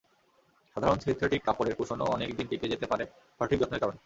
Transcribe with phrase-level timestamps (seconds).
[0.75, 3.03] সাধারণ সিনথেটিক কাপড়ের কুশনও অনেক দিন টিকে যেতে পারে
[3.39, 3.99] সঠিক যত্নের কারণে।